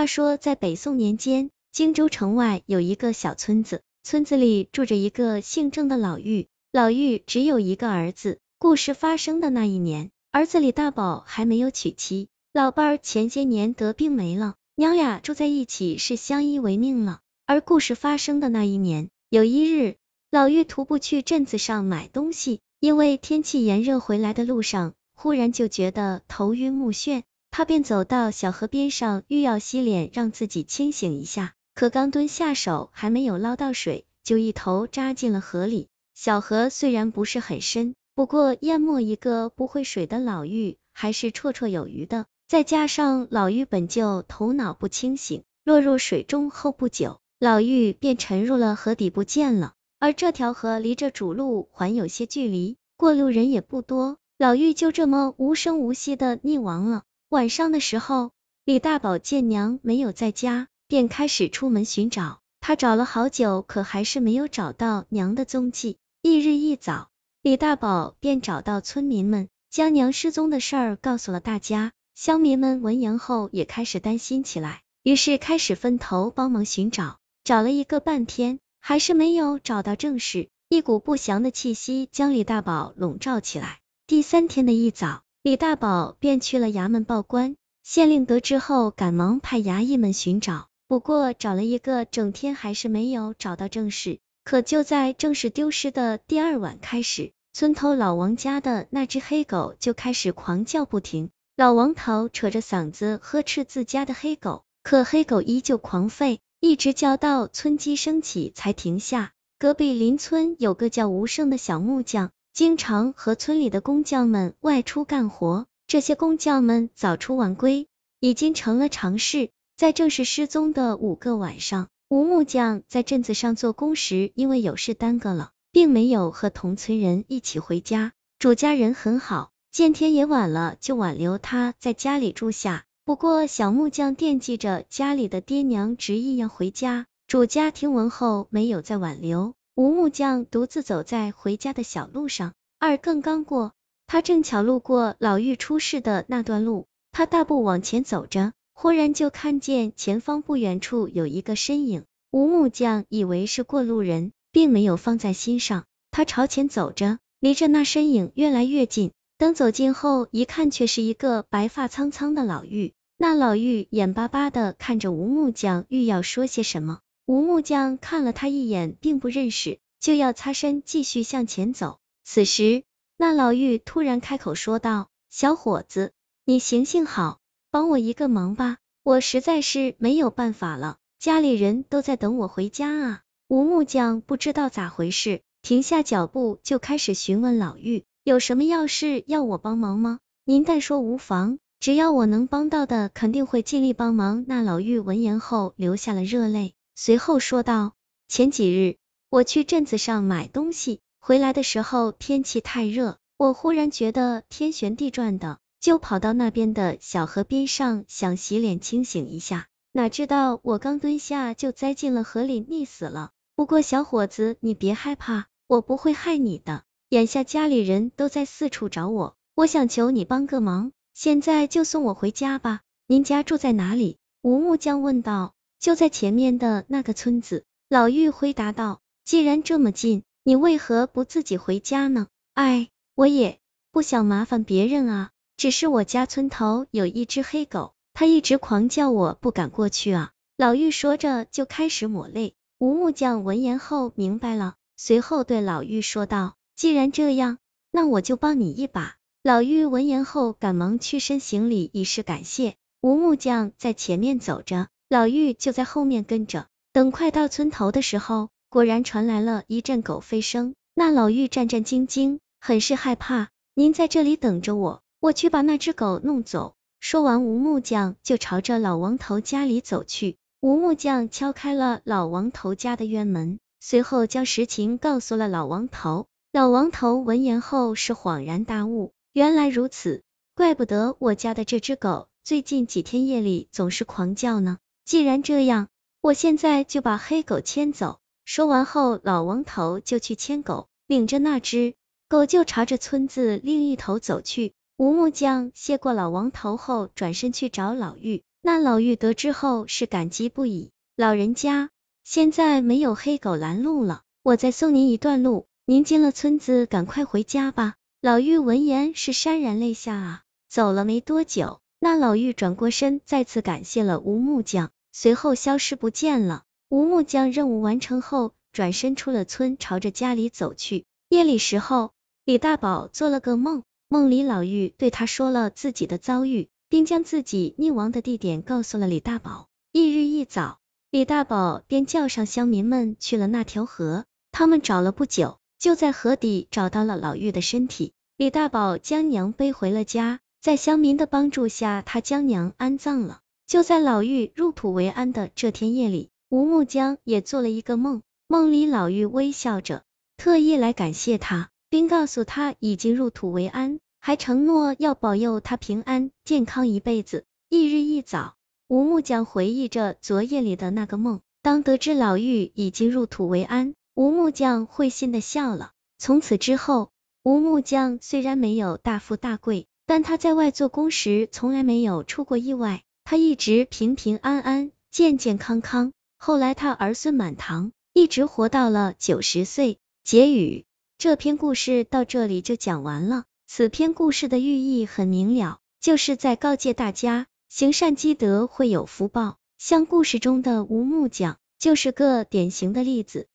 [0.00, 6.46] 话说在北宋年间，荆州城外有一个小村子，村子里住着一个姓郑的老妪。
[6.72, 8.38] 老妪只有一个儿子。
[8.58, 17.20] 故事发生的那一年，儿子李大宝还没有娶妻，老伴儿前些年得病没了，娘俩住在一起是相依为命了。
[17.44, 19.96] 而故事发生的那一年，有一日，
[20.30, 27.24] 老妪徒步去镇子上买东西，因为天气炎热，回来的路上忽然就觉得头晕目眩，
[27.60, 31.52] 他便走到小河边上，欲要洗脸，让自己清醒一下。
[31.74, 35.88] 可刚蹲下手，还没有捞到水，就一头扎进了河里。
[36.14, 42.24] 小河虽然不是很深，不过淹没一个不会水的老妪还是绰绰有余的。
[42.48, 47.20] 再加上老妪本就头脑不清醒，落入水中后不久。
[47.38, 57.02] 老妪便沉入了河底不见了，而这条河离着主路还有些距离，过路人也不多，老妪就这么无声无息的溺亡了。
[57.30, 58.32] 晚上的时候，
[58.64, 62.40] 李大宝见娘没有在家，便开始出门寻找。
[62.58, 65.98] 他找了好久，可还是没有找到娘的踪迹。
[66.22, 67.08] 翌日一早，
[67.40, 71.92] 李大宝便找到村民们，将娘失踪的事儿告诉了大家。
[72.16, 77.18] 乡民们闻言后也开始担心起来，于是开始分头帮忙寻找。
[77.44, 83.78] 找了一个半天，还是没有找到正事，一股不祥的气息将李大宝笼罩起来。
[84.08, 87.56] 第三天的一早，李大宝便去了衙门报官。
[87.82, 94.18] 县令得知后，赶忙派衙役们寻找，不过找了一个整天，还是没有找到正事。
[94.44, 101.30] 可就在正事丢失的第二晚开始，村头老王家的那只黑狗就开始狂叫不停。
[101.56, 106.38] 老王头扯着嗓子呵斥自家的黑狗，可黑狗依旧狂吠。
[106.60, 109.32] 一直叫到村鸡升起才停下。
[109.58, 115.66] 隔壁邻村有个叫吴胜的小木匠，经常和村里的工匠们外出干活。
[115.86, 117.88] 这些工匠们早出晚归，
[118.20, 119.50] 已经成了常事。
[119.76, 128.12] 在正式失踪的五个晚上，吴木匠在镇子上做工时，因为有事耽搁了，并没有和同村人一起回家。
[128.38, 132.84] 主家人很好，见天也晚了，就挽留他在家里住下。
[133.04, 139.54] 不过小木匠惦记着家里的爹娘执意要回家，主家听闻后没有再挽留。
[139.76, 143.72] 吴木匠独自走在回家的小路上，二更刚过，
[144.06, 152.04] 他正巧路过老妪出事的那段路，他大步往前走着，忽然就看见前方不远处有一个身影。
[152.30, 155.84] 吴木匠以为是过路人，并没有放在心上。
[156.10, 159.12] 他朝前走着，离着那身影越来越近。
[159.38, 162.92] 等走近后，一看却是一个白发苍苍的老妪。
[163.16, 167.00] 那老妪眼巴巴的看着吴木匠，欲要说些什么。
[167.30, 172.00] 吴木匠看了他一眼，并不认识，就要擦身继续向前走。
[172.24, 172.82] 此时，
[173.16, 176.10] 那老妪突然开口说道：“小伙子，
[176.44, 177.38] 你行行好，
[177.70, 190.18] 帮我一个忙吧，我实在是没有办法了，家里人都在等我回家啊。”吴木匠不知道咋回事，停下脚步就开始询问老妪：“有什么要事要我帮忙吗？
[190.44, 194.44] 您但说无妨。”只要我能帮到的，肯定会尽力帮忙。
[194.48, 197.94] 那老妪闻言后流下了热泪，随后说道：
[198.28, 198.98] 前几日
[199.30, 213.30] 我去镇子上买东西，回来的时候天气太热，我忽然觉得天旋地转的，就跑到那边的小河边上想洗脸清醒一下，哪知道我刚蹲下就栽进了河里溺死了。
[213.56, 216.82] 不过小伙子你别害怕，我不会害你的。
[217.08, 220.92] 眼下家里人都在四处找我，我想求你帮个忙。
[221.14, 222.82] 现在就送我回家吧。
[223.06, 224.18] 您家住在哪里？
[224.42, 225.54] 吴木匠问道。
[225.80, 227.64] 就在前面的那个村子。
[227.88, 229.00] 老妪回答道。
[229.24, 232.26] 既然这么近，你为何不自己回家呢？
[232.54, 233.60] 哎，我也
[233.92, 240.32] 不想麻烦别人啊，只是我家村头有一只黑狗，它一直狂叫，我不敢过去啊。
[240.56, 242.54] 老妪说着就开始抹泪。
[242.78, 247.58] 吴木匠闻言后明白了，随后对老妪说道：既然这样，
[247.92, 249.16] 那我就帮你一把。
[249.44, 252.74] 老妪闻言后，赶忙屈身行礼，以示感谢。
[253.00, 256.68] 吴木匠在前面走着，老妪就在后面跟着。
[256.92, 260.76] 等快到村头的时候，果然传来了一阵狗吠声。
[260.94, 263.48] 那老妪战战兢兢，很是害怕。
[263.74, 266.76] 您在这里等着我，我去把那只狗弄走。
[267.00, 270.36] 说完，吴木匠就朝着老王头家里走去。
[270.60, 276.26] 吴木匠敲开了老王头家的院门，随后将实情告诉了老王头。
[276.52, 279.10] 老王头闻言后是恍然大悟。
[279.32, 280.22] 原来如此，
[280.54, 284.78] 怪不得我家的这只狗最近几天夜里总是狂叫呢。
[285.10, 285.88] 既然这样，
[286.20, 288.20] 我现在就把黑狗牵走。
[288.44, 291.94] 说完后，老王头就去牵狗，领着那只
[292.28, 294.72] 狗就朝着村子另一头走去。
[294.96, 298.42] 吴木匠谢过老王头后，转身去找老妪。
[298.62, 301.90] 那老妪得知后是感激不已，老人家，
[302.22, 307.94] 现在没有黑狗拦路了，我再送您一段路，您进了村子，赶快回家吧。
[308.20, 310.42] 老妪闻言是潸然泪下啊。
[310.68, 316.64] 走了没多久，那老妪转过身，再次感谢了吴木匠，随后消失不见了。
[316.88, 321.04] 吴木匠任务完成后，转身出了村，朝着家里走去。
[321.28, 322.12] 夜里时候，
[322.44, 329.68] 李大宝做了个梦，梦里老妪对他说了自己的遭遇，并将自己溺亡的地点告诉了李大宝。
[329.92, 330.78] 翌日一早，
[331.10, 334.24] 李大宝便叫上乡民们去了那条河。
[334.52, 338.12] 他们找了不久，就在河底找到了老妪的身体。
[338.36, 340.40] 李大宝将娘背回了家。
[340.60, 343.40] 在乡民的帮助下，他将娘安葬了。
[343.70, 350.02] 就在老妪入土为安的这天夜里，吴木江也做了一个梦，梦里老妪微笑着，
[350.36, 357.44] 特意来感谢他，并告诉他已经入土为安，还承诺要保佑他平安健康一辈子。
[357.68, 358.56] 翌日一早，
[358.88, 365.92] 吴木江回忆着昨夜里的那个梦，当得知老妪已经入土为安，吴木匠会心的笑了。
[366.18, 367.12] 从此之后，
[367.44, 369.86] 吴木匠虽然没有大富大贵。
[370.06, 376.12] 但他在外做工时从来没有出过意外，他一直平平安安、健健康康。
[376.36, 379.98] 后来他儿孙满堂，一直活到了九十岁。
[380.24, 380.84] 结语：
[381.18, 383.44] 这篇故事到这里就讲完了。
[383.66, 389.58] 此篇故事的寓意很明了，就是在告诫大家，行善积德会有福报。
[389.78, 393.46] 像故事中的吴木匠，就是个典型的例子。